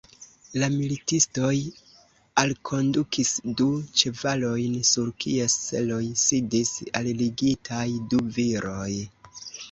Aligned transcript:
La 0.59 0.67
militistoj 0.75 1.57
alkondukis 2.43 3.33
du 3.59 3.67
ĉevalojn, 4.01 4.77
sur 4.93 5.11
kies 5.25 5.57
seloj 5.65 5.99
sidis 6.23 6.71
alligitaj 7.01 7.83
du 8.15 8.23
viroj. 8.39 8.89